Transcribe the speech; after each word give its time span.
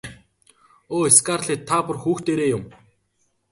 Өө 0.95 1.05
Скарлетт 1.17 1.67
та 1.69 1.77
бүр 1.85 1.97
хүүхдээрээ 2.03 2.49
юм. 2.57 2.63